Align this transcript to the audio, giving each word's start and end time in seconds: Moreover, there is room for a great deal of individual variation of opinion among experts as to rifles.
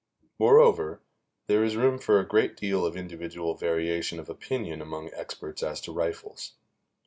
Moreover, 0.39 1.03
there 1.45 1.63
is 1.63 1.75
room 1.75 1.99
for 1.99 2.19
a 2.19 2.27
great 2.27 2.57
deal 2.57 2.87
of 2.87 2.97
individual 2.97 3.53
variation 3.53 4.19
of 4.19 4.29
opinion 4.29 4.81
among 4.81 5.11
experts 5.13 5.61
as 5.61 5.79
to 5.81 5.91
rifles. 5.91 6.53